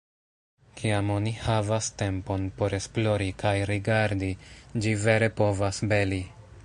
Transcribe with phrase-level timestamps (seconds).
[0.77, 4.31] Kiam oni havas tempon por esplori kaj rigardi,
[4.87, 6.25] ĝi vere povas beli.